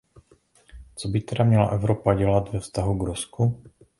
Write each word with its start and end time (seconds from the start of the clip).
Co 0.95 1.07
by 1.07 1.21
tedy 1.21 1.43
měla 1.49 1.65
Evropa 1.69 2.13
dělat 2.13 2.51
ve 2.53 2.59
vztahu 2.59 2.97
k 2.99 3.03
Rusku? 3.03 3.61